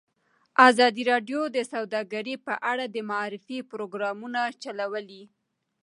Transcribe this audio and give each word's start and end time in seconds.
ازادي 0.67 1.03
راډیو 1.11 1.41
د 1.55 1.57
سوداګري 1.73 2.35
په 2.45 2.53
اړه 2.71 2.85
د 2.89 2.97
معارفې 3.09 3.57
پروګرامونه 3.71 4.41
چلولي. 4.63 5.23